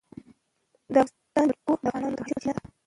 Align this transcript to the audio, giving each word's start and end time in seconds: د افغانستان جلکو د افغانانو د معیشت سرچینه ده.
د 0.93 0.95
افغانستان 1.03 1.45
جلکو 1.49 1.71
د 1.73 1.77
افغانانو 1.79 2.15
د 2.17 2.19
معیشت 2.21 2.31
سرچینه 2.37 2.53
ده. 2.63 2.69